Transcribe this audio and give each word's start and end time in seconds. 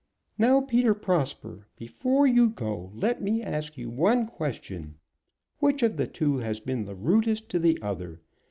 "Now, 0.35 0.61
Peter 0.61 0.95
Prosper, 0.95 1.67
before 1.77 2.25
you 2.25 2.49
go 2.49 2.91
let 2.95 3.21
me 3.21 3.43
ask 3.43 3.77
you 3.77 3.91
one 3.91 4.25
question. 4.25 4.95
Which 5.59 5.83
of 5.83 5.95
the 5.95 6.07
two 6.07 6.37
has 6.37 6.59
been 6.59 6.85
the 6.85 6.95
rudest 6.95 7.49
to 7.49 7.59
the 7.59 7.77
other? 7.83 8.19